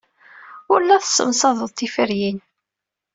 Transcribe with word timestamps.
Ur 0.71 0.79
la 0.83 0.97
tessemsadeḍ 1.03 1.69
tiferyin. 1.71 2.39